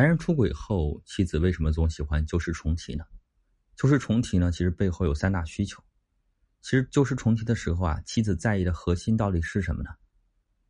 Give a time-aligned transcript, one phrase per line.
[0.00, 3.04] 男人出轨后，妻子为什么总喜欢旧事重提呢？
[3.76, 5.84] 旧事重提呢，其实背后有三大需求。
[6.62, 9.90] 其实旧事重提的时候啊，妻子在意的核心到底是什么呢？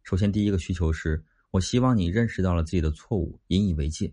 [0.02, 4.12] 首先，第一个需求是我希望你认识到了自己的错误，引以为戒。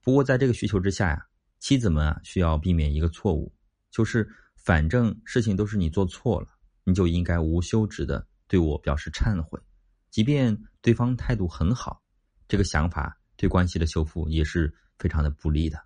[0.00, 1.26] 不过，在这个需求之下呀，
[1.58, 3.52] 妻子们啊需要避免一个错误，
[3.90, 4.24] 就是
[4.54, 6.46] 反正事情都是你做错了，
[6.84, 9.60] 你就应该无休止的对我表示忏悔，
[10.12, 12.00] 即便对方态度很好，
[12.46, 13.18] 这个想法。
[13.44, 15.78] 对关系的修复也是非常的不利的。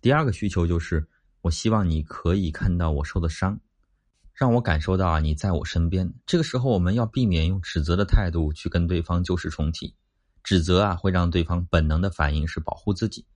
[0.00, 1.04] 第二个需求就是，
[1.40, 3.58] 我希望你可以看到我受的伤，
[4.32, 6.14] 让我感受到啊你在我身边。
[6.24, 9.92] 这个时候，我们要避免用指责的态度去跟对方旧事重提，
[10.44, 13.26] 指责啊会让对方本能的反应是保护自己，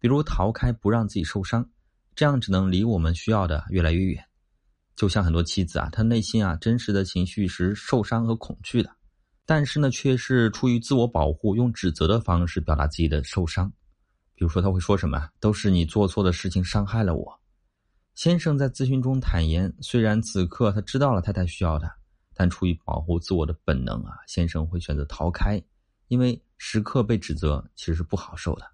[0.00, 1.70] 比如逃开不让自己受伤，
[2.16, 4.24] 这样只能离我们需要的越来越远。
[4.96, 8.95] 就像很多妻子啊，她内心啊真实的情绪是受伤和恐惧的。
[9.48, 13.72] 但是呢，却是出于自我保护，用指责的方式表达自己的受伤。
[14.34, 17.40] 比如说，他会说什么：“都是你做错的事情伤害了我。”
[18.16, 21.96] 先生在咨询中坦言，虽然此刻他知道了太太需要他，
[22.34, 25.62] 但出于保护自我的本能啊，先生会选择逃开，
[26.08, 28.66] 因为时刻被指责其实是不好受的。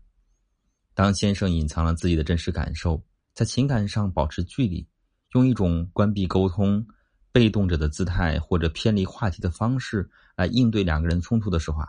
[0.94, 3.02] 当先生隐藏了自己的真实感受，
[3.34, 4.88] 在情感上保持距离，
[5.34, 6.86] 用一种关闭沟通。
[7.32, 11.88] 被动者的姿态或者偏离话题的方式来应对两个人冲突的时候啊，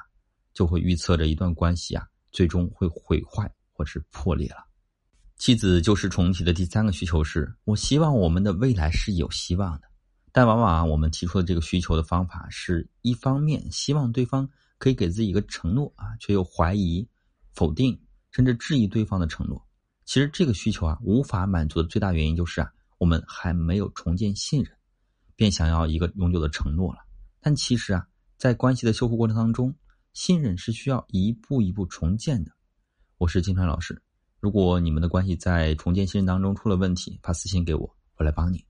[0.53, 4.66] 就会预测着一段关系啊最终会毁坏或是破裂了。
[5.38, 9.88] 妻子旧事重提的第三个需求是：我希望我们的未来是有希望的。
[10.31, 17.08] 但往往啊，我们提出的这个需求的方法是一方面希望对方可以给自己一个承诺啊，却又怀疑、
[17.52, 17.99] 否定
[18.31, 19.64] 甚至质疑对方的承诺。
[20.05, 24.71] 其实这个需求啊无法满足的最大原因就是啊，我们还没有重建信任。
[25.36, 27.00] 便想要一个永久的承诺了，
[27.39, 29.73] 但其实啊，在关系的修复过程当中，
[30.14, 32.52] 信任是需要一步一步重建的。
[33.17, 34.02] 我是金川老师，
[34.39, 38.64] 如果你们的关系在重建信任当中出了问题，发私信给我，我来帮你。